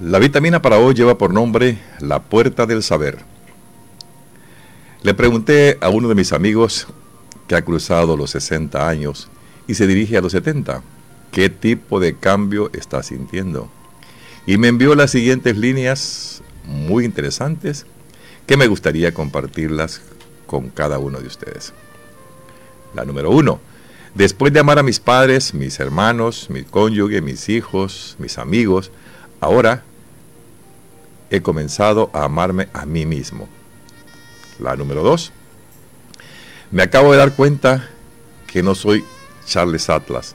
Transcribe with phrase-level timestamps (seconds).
[0.00, 3.18] La vitamina para hoy lleva por nombre La Puerta del Saber.
[5.02, 6.86] Le pregunté a uno de mis amigos
[7.46, 9.28] que ha cruzado los 60 años
[9.66, 10.82] y se dirige a los 70,
[11.32, 13.70] ¿qué tipo de cambio está sintiendo?
[14.46, 17.84] Y me envió las siguientes líneas muy interesantes
[18.46, 20.00] que me gustaría compartirlas
[20.46, 21.74] con cada uno de ustedes.
[22.94, 23.60] La número uno,
[24.14, 28.90] después de amar a mis padres, mis hermanos, mi cónyuge, mis hijos, mis amigos,
[29.40, 29.84] ahora
[31.30, 33.48] he comenzado a amarme a mí mismo.
[34.58, 35.32] La número dos,
[36.70, 37.88] me acabo de dar cuenta
[38.46, 39.04] que no soy
[39.46, 40.34] Charles Atlas.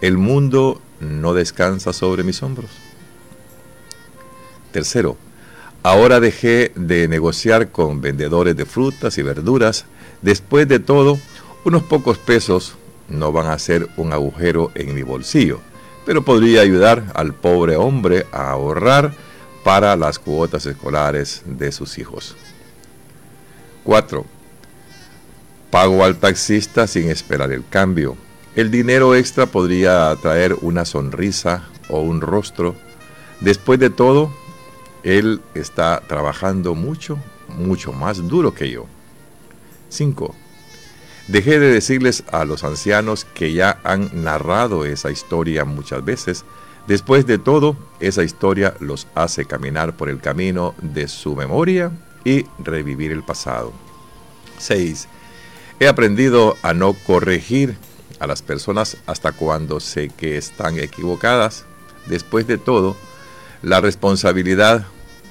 [0.00, 2.70] El mundo no descansa sobre mis hombros.
[4.72, 5.16] Tercero,
[5.82, 9.84] ahora dejé de negociar con vendedores de frutas y verduras.
[10.22, 11.18] Después de todo,
[11.64, 12.76] unos pocos pesos
[13.08, 15.60] no van a ser un agujero en mi bolsillo,
[16.06, 19.14] pero podría ayudar al pobre hombre a ahorrar
[19.64, 22.36] para las cuotas escolares de sus hijos.
[23.84, 24.24] 4.
[25.70, 28.16] Pago al taxista sin esperar el cambio.
[28.54, 32.74] El dinero extra podría traer una sonrisa o un rostro.
[33.40, 34.32] Después de todo,
[35.02, 38.86] él está trabajando mucho, mucho más duro que yo.
[39.88, 40.34] 5.
[41.28, 46.44] Dejé de decirles a los ancianos que ya han narrado esa historia muchas veces
[46.86, 51.92] Después de todo, esa historia los hace caminar por el camino de su memoria
[52.24, 53.72] y revivir el pasado.
[54.58, 55.08] 6.
[55.78, 57.76] He aprendido a no corregir
[58.18, 61.64] a las personas hasta cuando sé que están equivocadas.
[62.06, 62.96] Después de todo,
[63.62, 64.86] la responsabilidad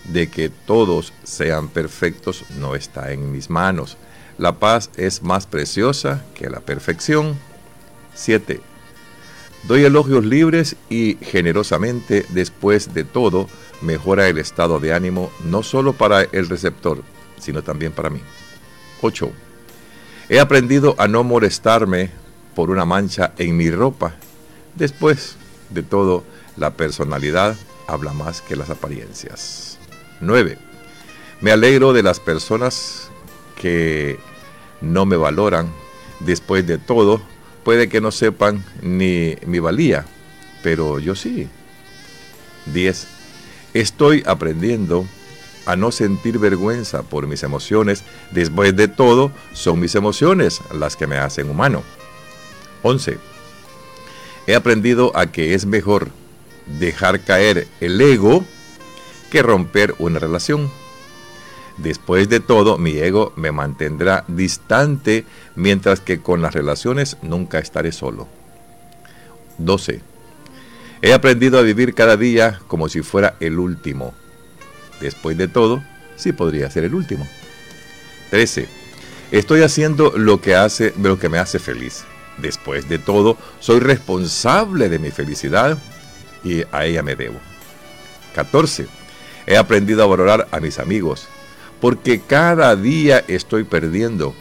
[0.05, 3.97] de que todos sean perfectos no está en mis manos.
[4.37, 7.37] La paz es más preciosa que la perfección.
[8.13, 8.61] 7.
[9.63, 13.47] Doy elogios libres y generosamente, después de todo,
[13.81, 17.03] mejora el estado de ánimo no solo para el receptor,
[17.39, 18.21] sino también para mí.
[19.01, 19.31] 8.
[20.29, 22.09] He aprendido a no molestarme
[22.55, 24.15] por una mancha en mi ropa.
[24.75, 25.35] Después
[25.69, 26.23] de todo,
[26.57, 27.55] la personalidad
[27.87, 29.77] habla más que las apariencias.
[30.21, 30.57] 9.
[31.41, 33.09] Me alegro de las personas
[33.55, 34.19] que
[34.81, 35.71] no me valoran.
[36.19, 37.21] Después de todo,
[37.63, 40.05] puede que no sepan ni mi valía,
[40.63, 41.47] pero yo sí.
[42.67, 43.07] 10.
[43.73, 45.05] Estoy aprendiendo
[45.65, 48.03] a no sentir vergüenza por mis emociones.
[48.31, 51.83] Después de todo, son mis emociones las que me hacen humano.
[52.83, 53.17] 11.
[54.47, 56.09] He aprendido a que es mejor
[56.79, 58.43] dejar caer el ego
[59.29, 60.71] que romper una relación.
[61.77, 67.91] Después de todo, mi ego me mantendrá distante, mientras que con las relaciones nunca estaré
[67.91, 68.27] solo.
[69.57, 70.01] 12.
[71.01, 74.13] He aprendido a vivir cada día como si fuera el último.
[74.99, 75.83] Después de todo,
[76.15, 77.27] sí podría ser el último.
[78.29, 78.67] 13.
[79.31, 82.03] Estoy haciendo lo que, hace, lo que me hace feliz.
[82.37, 85.77] Después de todo, soy responsable de mi felicidad
[86.43, 87.39] y a ella me debo.
[88.35, 88.87] 14.
[89.47, 91.27] He aprendido a valorar a mis amigos,
[91.81, 94.33] porque cada día estoy perdiendo.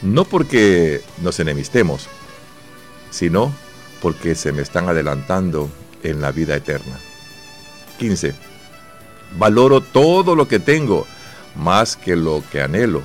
[0.00, 2.08] No porque nos enemistemos,
[3.10, 3.52] sino
[4.00, 5.68] porque se me están adelantando
[6.02, 6.98] en la vida eterna.
[7.98, 8.34] 15.
[9.36, 11.06] Valoro todo lo que tengo
[11.54, 13.02] más que lo que anhelo,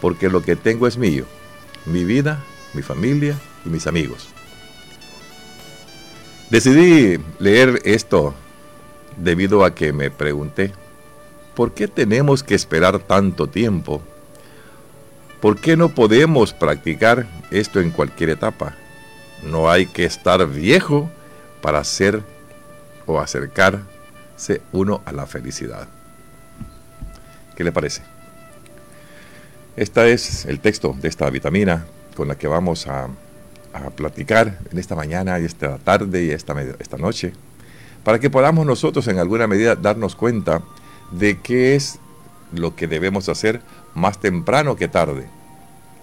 [0.00, 1.26] porque lo que tengo es mío,
[1.86, 2.42] mi vida,
[2.74, 4.28] mi familia y mis amigos.
[6.50, 8.34] Decidí leer esto
[9.16, 10.72] debido a que me pregunté,
[11.54, 14.02] ¿Por qué tenemos que esperar tanto tiempo?
[15.40, 18.74] ¿Por qué no podemos practicar esto en cualquier etapa?
[19.42, 21.10] No hay que estar viejo
[21.60, 22.22] para hacer
[23.06, 25.88] o acercarse uno a la felicidad.
[27.56, 28.02] ¿Qué le parece?
[29.76, 31.86] Este es el texto de esta vitamina
[32.16, 33.08] con la que vamos a,
[33.96, 37.32] platicar en esta mañana y esta tarde y esta, esta noche,
[38.04, 40.60] para que podamos nosotros en alguna medida darnos cuenta
[41.12, 41.98] de qué es
[42.52, 43.60] lo que debemos hacer
[43.94, 45.26] más temprano que tarde.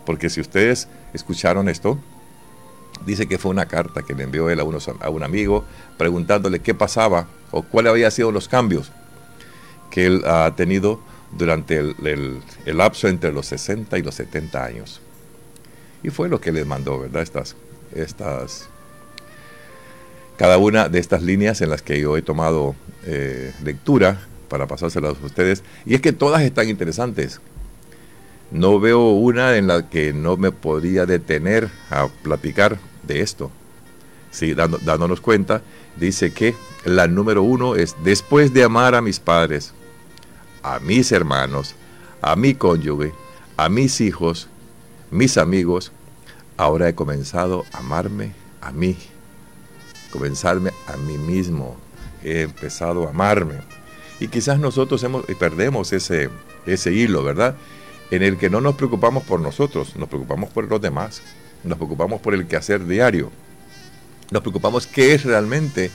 [0.05, 1.99] Porque si ustedes escucharon esto,
[3.05, 5.65] dice que fue una carta que le envió él a, a un amigo
[5.97, 8.91] preguntándole qué pasaba o cuáles habían sido los cambios
[9.89, 10.99] que él ha tenido
[11.37, 15.01] durante el, lapso entre los 60 y los 70 años.
[16.03, 17.21] Y fue lo que les mandó, ¿verdad?
[17.21, 17.55] Estas,
[17.93, 18.69] estas,
[20.37, 25.15] cada una de estas líneas en las que yo he tomado eh, lectura para pasárselas
[25.21, 25.63] a ustedes.
[25.85, 27.39] Y es que todas están interesantes.
[28.51, 33.51] No veo una en la que no me podría detener a platicar de esto.
[34.31, 35.61] Sí, dándonos cuenta,
[35.95, 36.55] dice que
[36.85, 39.73] la número uno es, después de amar a mis padres,
[40.61, 41.75] a mis hermanos,
[42.21, 43.13] a mi cónyuge,
[43.57, 44.47] a mis hijos,
[45.11, 45.91] mis amigos,
[46.57, 48.97] ahora he comenzado a amarme a mí,
[50.11, 51.77] comenzarme a mí mismo,
[52.23, 53.55] he empezado a amarme.
[54.19, 56.29] Y quizás nosotros hemos, perdemos ese,
[56.65, 57.55] ese hilo, ¿verdad?
[58.11, 61.21] En el que no nos preocupamos por nosotros, nos preocupamos por los demás,
[61.63, 63.31] nos preocupamos por el quehacer diario,
[64.31, 65.91] nos preocupamos qué es realmente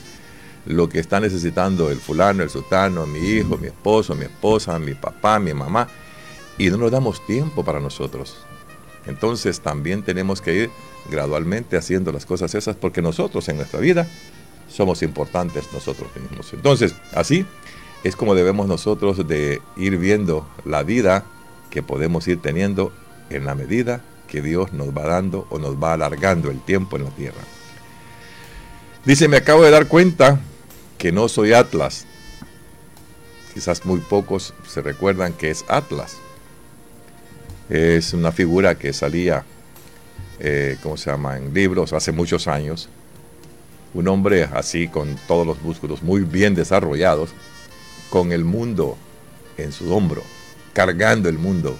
[0.65, 4.95] lo que está necesitando el fulano, el sultano, mi hijo, mi esposo, mi esposa, mi
[4.95, 5.87] papá, mi mamá,
[6.57, 8.37] y no nos damos tiempo para nosotros.
[9.05, 10.69] Entonces también tenemos que ir
[11.11, 14.07] gradualmente haciendo las cosas esas porque nosotros en nuestra vida
[14.67, 16.51] somos importantes nosotros mismos.
[16.53, 17.45] Entonces, así
[18.05, 21.25] es como debemos nosotros de ir viendo la vida
[21.71, 22.93] que podemos ir teniendo
[23.31, 27.05] en la medida que Dios nos va dando o nos va alargando el tiempo en
[27.05, 27.41] la tierra.
[29.05, 30.39] Dice, me acabo de dar cuenta
[30.99, 32.05] que no soy Atlas.
[33.55, 36.17] Quizás muy pocos se recuerdan que es Atlas.
[37.71, 39.45] Es una figura que salía,
[40.39, 42.87] eh, ¿cómo se llama?, en libros hace muchos años.
[43.95, 47.33] Un hombre así, con todos los músculos muy bien desarrollados,
[48.15, 48.95] con el mundo
[49.57, 50.23] en su hombro,
[50.71, 51.75] cargando el mundo.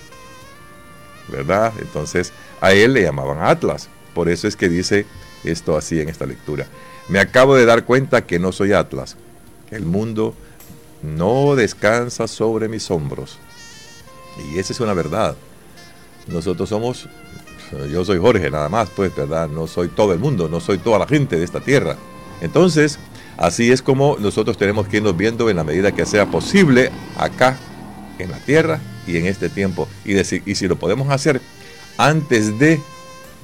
[1.30, 1.72] ¿Verdad?
[1.80, 3.88] Entonces, a él le llamaban Atlas.
[4.14, 5.06] Por eso es que dice
[5.46, 6.68] esto así en esta lectura.
[7.08, 9.16] Me acabo de dar cuenta que no soy Atlas.
[9.72, 10.36] El mundo
[11.02, 13.40] no descansa sobre mis hombros.
[14.52, 15.38] Y esa es una verdad.
[16.28, 17.08] Nosotros somos,
[17.90, 19.48] yo soy Jorge nada más, pues, ¿verdad?
[19.48, 21.96] No soy todo el mundo, no soy toda la gente de esta tierra.
[22.42, 23.00] Entonces,
[23.38, 27.58] así es como nosotros tenemos que irnos viendo en la medida que sea posible acá,
[28.20, 29.88] en la tierra y en este tiempo.
[30.04, 31.42] Y, decir, y si lo podemos hacer
[31.98, 32.82] antes de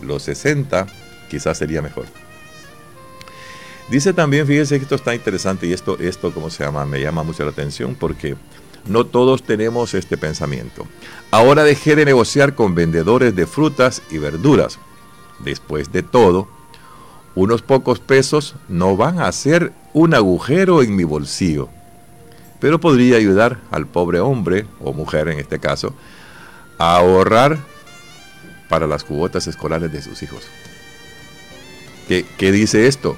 [0.01, 0.87] los 60,
[1.29, 2.05] quizás sería mejor.
[3.89, 6.85] Dice también, fíjense que esto está interesante y esto, esto, ¿cómo se llama?
[6.85, 8.37] Me llama mucho la atención porque
[8.85, 10.87] no todos tenemos este pensamiento.
[11.29, 14.79] Ahora dejé de negociar con vendedores de frutas y verduras.
[15.39, 16.47] Después de todo,
[17.35, 21.69] unos pocos pesos no van a hacer un agujero en mi bolsillo,
[22.59, 25.93] pero podría ayudar al pobre hombre, o mujer en este caso,
[26.77, 27.57] a ahorrar
[28.69, 30.43] para las cuotas escolares de sus hijos.
[32.07, 33.17] ¿Qué, qué dice esto?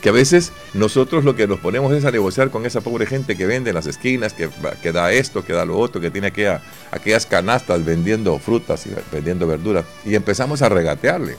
[0.00, 3.36] que a veces nosotros lo que nos ponemos es a negociar con esa pobre gente
[3.36, 4.48] que vende en las esquinas, que,
[4.82, 8.90] que da esto, que da lo otro, que tiene aquella, aquellas canastas vendiendo frutas y
[9.12, 11.36] vendiendo verduras, y empezamos a regatearle.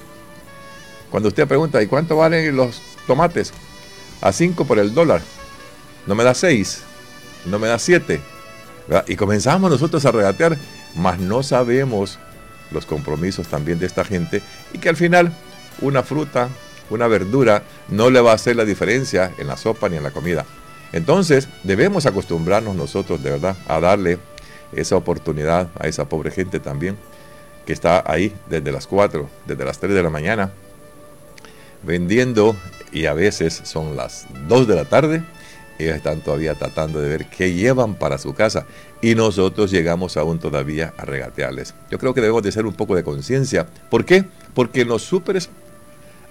[1.10, 3.54] Cuando usted pregunta, ¿y cuánto valen los tomates?
[4.21, 5.21] A 5 por el dólar.
[6.06, 6.81] No me da 6,
[7.45, 8.19] no me da 7.
[9.07, 10.57] Y comenzamos nosotros a regatear,
[10.95, 12.19] mas no sabemos
[12.71, 14.42] los compromisos también de esta gente
[14.74, 15.31] y que al final
[15.81, 16.50] una fruta,
[16.89, 20.12] una verdura no le va a hacer la diferencia en la sopa ni en la
[20.12, 20.45] comida.
[20.92, 24.19] Entonces debemos acostumbrarnos nosotros de verdad a darle
[24.72, 26.98] esa oportunidad a esa pobre gente también
[27.65, 30.51] que está ahí desde las 4, desde las 3 de la mañana,
[31.84, 32.56] vendiendo
[32.92, 35.24] y a veces son las 2 de la tarde.
[35.78, 38.66] Ellos están todavía tratando de ver qué llevan para su casa
[39.02, 41.74] y nosotros llegamos aún todavía a regatearles.
[41.90, 43.68] Yo creo que debemos de ser un poco de conciencia.
[43.90, 44.26] ¿Por qué?
[44.54, 45.50] Porque los súperes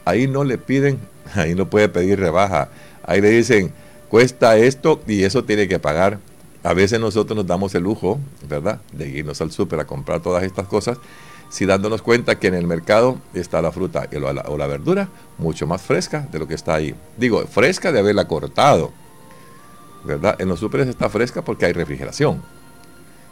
[0.05, 0.99] ahí no le piden,
[1.35, 2.69] ahí no puede pedir rebaja.
[3.03, 3.73] Ahí le dicen,
[4.09, 6.19] cuesta esto y eso tiene que pagar.
[6.63, 8.19] A veces nosotros nos damos el lujo,
[8.49, 10.99] ¿verdad?, de irnos al súper a comprar todas estas cosas,
[11.49, 14.09] si dándonos cuenta que en el mercado está la fruta
[14.47, 16.95] o la, verdura mucho más fresca de lo que está ahí.
[17.17, 18.93] Digo, fresca de haberla cortado,
[20.05, 20.37] ¿verdad?
[20.39, 22.43] En los súperes está fresca porque hay refrigeración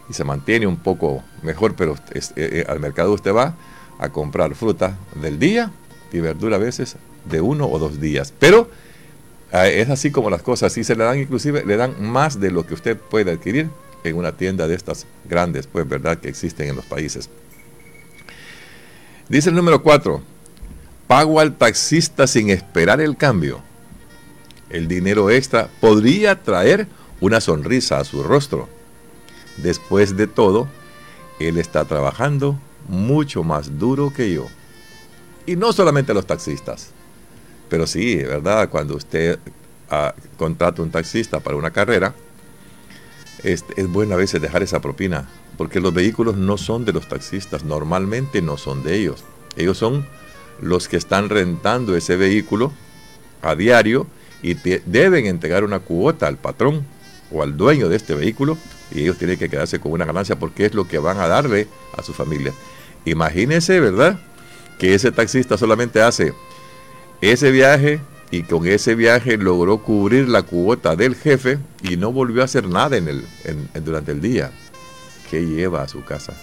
[0.09, 3.55] y se mantiene un poco mejor, pero eh, eh, al mercado usted va
[3.99, 5.73] a comprar fruta del día
[6.13, 8.33] y verdura a veces de uno o dos días.
[8.39, 8.71] Pero
[9.53, 12.51] ah, es así como las cosas, si se le dan inclusive, le dan más de
[12.51, 13.69] lo que usted puede adquirir
[14.05, 17.29] en una tienda de estas grandes, pues verdad, que existen en los países.
[19.29, 20.23] Dice el número 4,
[21.09, 23.61] pago al taxista sin esperar el cambio.
[24.71, 26.87] El dinero extra podría traer
[27.21, 28.69] una sonrisa a su rostro.
[29.57, 30.69] Después de todo,
[31.41, 32.57] él está trabajando
[32.89, 34.47] mucho más duro que yo.
[35.45, 36.91] Y no solamente los taxistas,
[37.69, 38.69] pero sí, ¿verdad?
[38.69, 39.41] Cuando usted
[39.91, 42.15] ah, contrata un taxista para una carrera,
[43.53, 47.09] es, es bueno a veces dejar esa propina, porque los vehículos no son de los
[47.09, 49.25] taxistas, normalmente no son de ellos.
[49.57, 50.07] Ellos son
[50.61, 52.73] los que están rentando ese vehículo
[53.43, 54.07] a diario
[54.43, 56.85] y deben entregar una cuota al patrón
[57.33, 58.57] o al dueño de este vehículo
[58.93, 61.67] y ellos tienen que quedarse con una ganancia porque es lo que van a darle
[61.97, 62.53] a su familia.
[63.05, 64.19] Imagínense, ¿verdad?
[64.79, 66.35] que ese taxista solamente hace
[67.21, 72.43] ese viaje y con ese viaje logró cubrir la cuota del jefe y no volvió
[72.43, 73.25] a hacer nada en el,
[73.85, 74.51] durante el día.
[75.31, 76.35] ¿Qué lleva a su casa?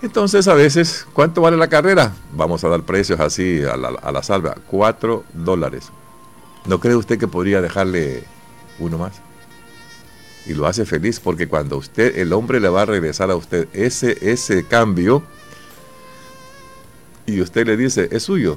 [0.00, 2.14] Entonces a veces, ¿cuánto vale la carrera?
[2.32, 4.56] Vamos a dar precios así a la, a la salva.
[4.66, 5.90] Cuatro dólares.
[6.66, 8.22] ¿No cree usted que podría dejarle
[8.78, 9.20] uno más?
[10.46, 13.68] Y lo hace feliz porque cuando usted, el hombre le va a regresar a usted
[13.72, 15.22] ese, ese cambio
[17.26, 18.56] y usted le dice, es suyo.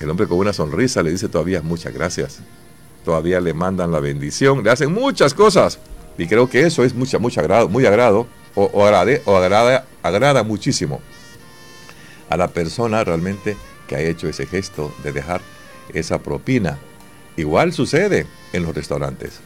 [0.00, 2.40] El hombre con una sonrisa le dice todavía muchas gracias.
[3.04, 5.78] Todavía le mandan la bendición, le hacen muchas cosas.
[6.16, 10.42] Y creo que eso es mucha, mucho agrado, muy agrado o, o, o agrada, agrada
[10.42, 11.00] muchísimo
[12.30, 15.42] a la persona realmente que ha hecho ese gesto de dejar
[15.92, 16.78] esa propina.
[17.36, 19.40] Igual sucede en los restaurantes.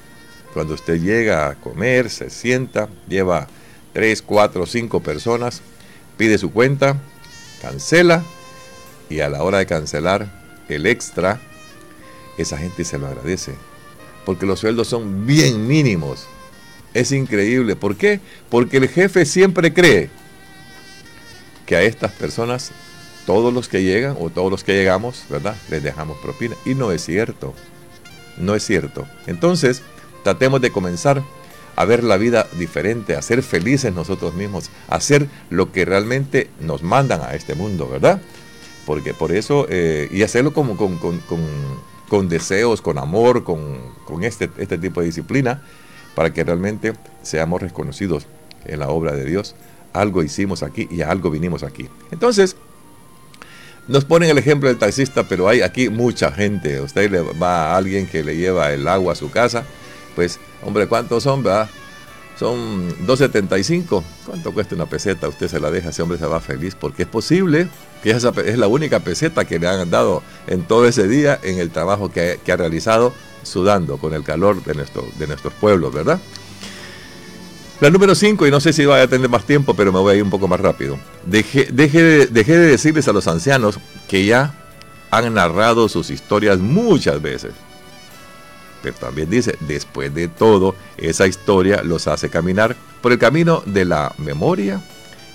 [0.52, 3.48] Cuando usted llega a comer, se sienta, lleva
[3.92, 5.62] 3, 4, 5 personas,
[6.16, 7.00] pide su cuenta,
[7.60, 8.22] cancela
[9.08, 11.40] y a la hora de cancelar el extra,
[12.38, 13.54] esa gente se lo agradece.
[14.24, 16.26] Porque los sueldos son bien mínimos.
[16.94, 17.76] Es increíble.
[17.76, 18.20] ¿Por qué?
[18.48, 20.10] Porque el jefe siempre cree
[21.66, 22.72] que a estas personas,
[23.26, 25.56] todos los que llegan o todos los que llegamos, ¿verdad?
[25.70, 26.56] Les dejamos propina.
[26.64, 27.54] Y no es cierto.
[28.38, 29.06] No es cierto.
[29.26, 29.82] Entonces,
[30.22, 31.22] tratemos de comenzar
[31.76, 36.48] a ver la vida diferente, a ser felices nosotros mismos, a hacer lo que realmente
[36.60, 38.20] nos mandan a este mundo, ¿verdad?
[38.86, 44.78] Porque por eso, eh, y hacerlo como con, con, deseos, con amor, con, este, este
[44.78, 45.62] tipo de disciplina,
[46.14, 48.26] para que realmente seamos reconocidos
[48.64, 49.54] en la obra de Dios.
[49.92, 51.88] Algo hicimos aquí y algo vinimos aquí.
[52.10, 52.56] Entonces,
[53.86, 56.80] nos ponen el ejemplo del taxista, pero hay aquí mucha gente.
[56.80, 59.64] Usted le va a alguien que le lleva el agua a su casa,
[60.14, 61.68] pues, hombre, ¿cuántos son, verdad?
[62.38, 64.02] Son 2.75.
[64.26, 65.28] ¿Cuánto cuesta una peseta?
[65.28, 67.68] Usted se la deja, ese hombre se va feliz, porque es posible
[68.02, 71.58] que esa es la única peseta que le han dado en todo ese día en
[71.58, 73.12] el trabajo que, ha realizado
[73.42, 76.18] sudando con el calor de, nuestro, de nuestros pueblos, ¿verdad?
[77.80, 80.14] La número 5, y no sé si va a tener más tiempo, pero me voy
[80.14, 80.98] a ir un poco más rápido.
[81.26, 84.54] Dejé, de decirles a los ancianos que ya
[85.10, 87.52] han narrado sus historias muchas veces.
[88.84, 93.84] Pero también dice, después de todo, esa historia los hace caminar por el camino de
[93.84, 94.80] la memoria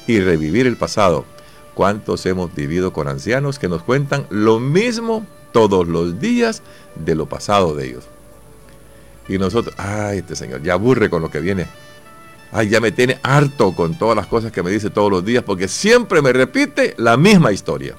[0.08, 1.26] y revivir el pasado.
[1.74, 6.62] ¿Cuántos hemos vivido con ancianos que nos cuentan lo mismo todos los días
[6.96, 8.06] de lo pasado de ellos.
[9.28, 11.68] Y nosotros, ay, este señor ya aburre con lo que viene.
[12.52, 15.44] Ay, ya me tiene harto con todas las cosas que me dice todos los días
[15.44, 17.96] porque siempre me repite la misma historia.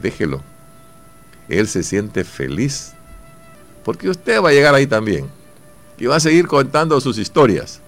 [0.00, 0.40] Déjelo.
[1.48, 2.92] Él se siente feliz
[3.88, 5.30] porque usted va a llegar ahí también
[5.96, 7.80] y va a seguir contando sus historias.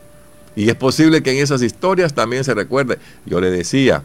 [0.57, 2.99] Y es posible que en esas historias también se recuerde.
[3.27, 4.03] Yo le decía,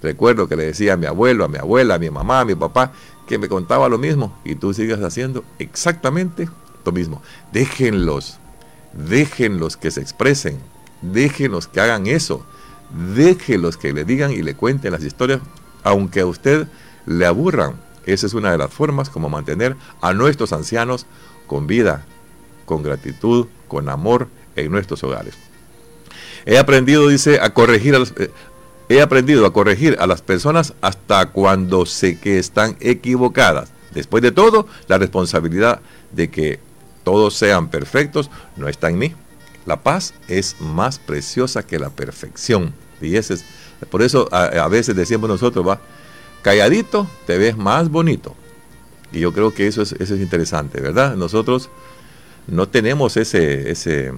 [0.00, 2.54] recuerdo que le decía a mi abuelo, a mi abuela, a mi mamá, a mi
[2.54, 2.92] papá,
[3.26, 6.48] que me contaba lo mismo y tú sigas haciendo exactamente
[6.86, 7.20] lo mismo.
[7.52, 8.38] Déjenlos,
[8.92, 10.60] déjenlos que se expresen,
[11.00, 12.46] déjenlos que hagan eso,
[13.16, 15.40] déjenlos que le digan y le cuenten las historias,
[15.82, 16.68] aunque a usted
[17.04, 17.74] le aburran.
[18.06, 21.06] Esa es una de las formas como mantener a nuestros ancianos
[21.46, 22.04] con vida,
[22.64, 25.34] con gratitud, con amor en nuestros hogares.
[26.44, 28.30] He aprendido, dice, a corregir a eh,
[28.88, 33.70] He aprendido a corregir a las personas hasta cuando sé que están equivocadas.
[33.94, 35.80] Después de todo, la responsabilidad
[36.10, 36.60] de que
[37.02, 39.14] todos sean perfectos no está en mí.
[39.64, 42.74] La paz es más preciosa que la perfección.
[43.00, 43.44] Y ese es,
[43.90, 45.80] por eso a, veces decimos nosotros, va,
[46.42, 48.34] calladito te ves más bonito.
[49.12, 51.16] Y yo creo que eso es, eso es interesante, ¿verdad?
[51.16, 51.70] Nosotros
[52.46, 54.12] no tenemos ese, ese,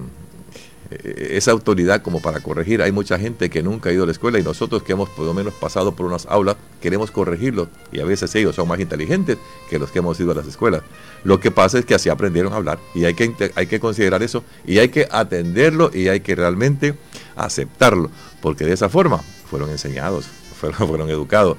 [0.91, 2.81] eh, esa autoridad como para corregir.
[2.81, 5.25] Hay mucha gente que nunca ha ido a la escuela y nosotros que hemos por
[5.25, 9.37] lo menos pasado por unas aulas queremos corregirlo y a veces ellos son más inteligentes
[9.69, 10.83] que los que hemos ido a las escuelas.
[11.23, 14.21] Lo que pasa es que así aprendieron a hablar y hay que, hay que considerar
[14.21, 16.95] eso y hay que atenderlo y hay que realmente
[17.35, 20.27] aceptarlo porque de esa forma fueron enseñados,
[20.59, 21.57] fueron, fueron educados.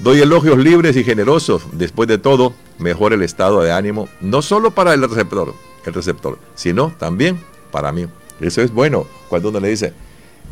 [0.00, 1.62] Doy elogios libres y generosos.
[1.72, 5.54] Después de todo, mejor el estado de ánimo, no solo para el receptor,
[5.86, 8.06] el receptor, sino también para mí.
[8.40, 9.92] Eso es bueno cuando uno le dice,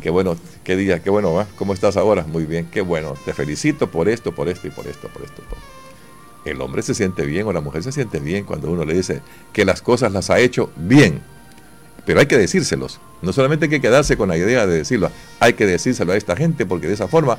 [0.01, 2.23] qué bueno, qué día, qué bueno, ¿cómo estás ahora?
[2.23, 5.41] Muy bien, qué bueno, te felicito por esto, por esto y por esto, por esto.
[6.45, 9.21] El hombre se siente bien o la mujer se siente bien cuando uno le dice
[9.51, 11.21] que las cosas las ha hecho bien.
[12.05, 12.99] Pero hay que decírselos.
[13.21, 15.09] No solamente hay que quedarse con la idea de decirlo,
[15.39, 17.37] hay que decírselo a esta gente porque de esa forma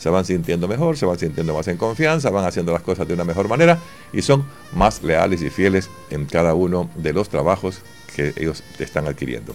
[0.00, 3.12] se van sintiendo mejor, se van sintiendo más en confianza, van haciendo las cosas de
[3.12, 3.78] una mejor manera
[4.14, 7.82] y son más leales y fieles en cada uno de los trabajos
[8.16, 9.54] que ellos están adquiriendo.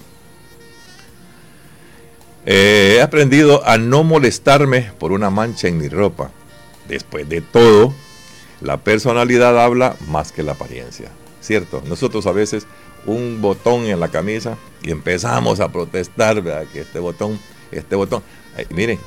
[2.45, 6.29] Eh, he aprendido a no molestarme por una mancha en mi ropa.
[6.87, 7.93] Después de todo,
[8.61, 11.09] La personalidad habla más que la apariencia,
[11.41, 11.83] ¿cierto?
[11.85, 12.65] Nosotros a veces
[13.05, 16.65] un botón en la camisa y empezamos a protestar, ¿verdad?
[16.71, 17.37] Que este botón,
[17.71, 18.23] este botón.
[18.69, 18.97] miren,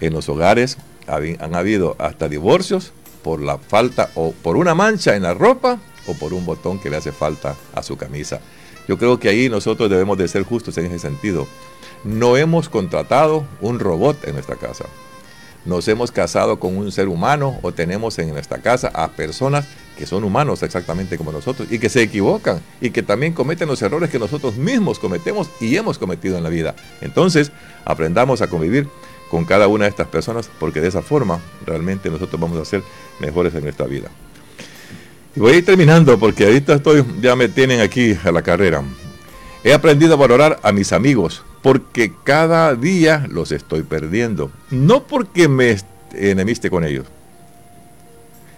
[0.00, 5.22] en los hogares han habido hasta divorcios por la falta o por una mancha en
[5.22, 8.40] la ropa o por un botón que le hace falta a su camisa.
[8.88, 11.46] Yo creo que ahí nosotros debemos de ser justos en ese sentido.
[12.04, 14.86] No hemos contratado un robot en nuestra casa.
[15.64, 19.64] Nos hemos casado con un ser humano o tenemos en nuestra casa a personas
[19.96, 23.80] que son humanos exactamente como nosotros y que se equivocan y que también cometen los
[23.82, 26.74] errores que nosotros mismos cometemos y hemos cometido en la vida.
[27.00, 27.52] Entonces,
[27.84, 28.88] aprendamos a convivir
[29.32, 32.82] con cada una de estas personas porque de esa forma realmente nosotros vamos a ser
[33.18, 34.10] mejores en nuestra vida.
[35.34, 38.82] Y voy a ir terminando porque ahorita estoy, ya me tienen aquí a la carrera.
[39.64, 44.50] He aprendido a valorar a mis amigos porque cada día los estoy perdiendo.
[44.70, 45.78] No porque me
[46.12, 47.06] enemiste con ellos,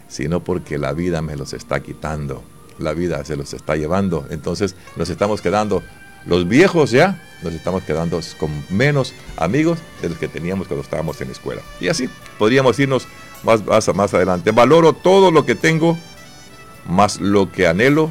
[0.09, 2.43] sino porque la vida me los está quitando.
[2.81, 4.27] La vida se los está llevando.
[4.29, 5.85] Entonces nos estamos quedando,
[6.27, 11.21] los viejos ya, nos estamos quedando con menos amigos de los que teníamos cuando estábamos
[11.21, 11.63] en la escuela.
[11.81, 13.07] Y así podríamos irnos
[13.43, 14.51] más, más, más adelante.
[14.51, 15.99] Valoro todo lo que tengo,
[16.87, 18.11] más lo que anhelo,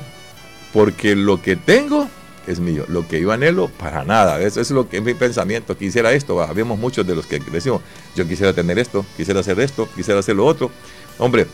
[0.71, 2.07] porque lo que tengo
[2.47, 2.85] es mío.
[2.87, 4.41] Lo que yo anhelo, para nada.
[4.41, 5.77] Eso es lo que es mi pensamiento.
[5.77, 6.41] Quisiera esto.
[6.41, 7.81] Habíamos muchos de los que decimos,
[8.15, 10.69] yo quisiera tener esto, quisiera hacer esto, quisiera hacer lo otro.
[11.17, 11.47] Hombre,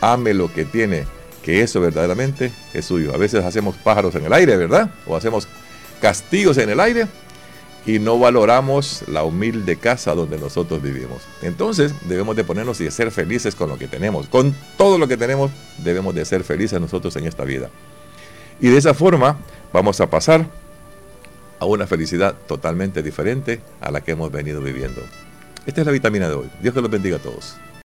[0.00, 1.06] ame lo que tiene,
[1.42, 3.14] que eso verdaderamente es suyo.
[3.14, 4.90] A veces hacemos pájaros en el aire, ¿verdad?
[5.06, 5.46] O hacemos
[6.00, 7.06] castillos en el aire
[7.86, 11.22] y no valoramos la humilde casa donde nosotros vivimos.
[11.42, 14.26] Entonces debemos de ponernos y de ser felices con lo que tenemos.
[14.26, 17.70] Con todo lo que tenemos debemos de ser felices nosotros en esta vida.
[18.60, 19.38] Y de esa forma
[19.72, 20.46] vamos a pasar
[21.58, 25.02] a una felicidad totalmente diferente a la que hemos venido viviendo.
[25.66, 26.50] Esta es la vitamina de hoy.
[26.62, 27.56] Dios que los bendiga a todos.